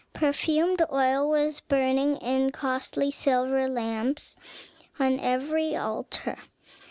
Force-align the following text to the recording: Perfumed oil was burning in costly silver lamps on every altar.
Perfumed 0.13 0.81
oil 0.91 1.29
was 1.29 1.59
burning 1.59 2.17
in 2.17 2.51
costly 2.51 3.11
silver 3.11 3.67
lamps 3.69 4.35
on 4.97 5.19
every 5.19 5.75
altar. 5.75 6.39